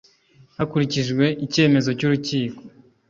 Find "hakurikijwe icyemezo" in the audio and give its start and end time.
0.57-1.89